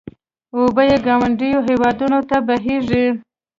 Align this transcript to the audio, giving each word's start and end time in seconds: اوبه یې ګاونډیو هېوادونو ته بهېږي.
اوبه 0.57 0.81
یې 0.89 0.97
ګاونډیو 1.07 1.59
هېوادونو 1.67 2.19
ته 2.29 2.37
بهېږي. 2.47 3.05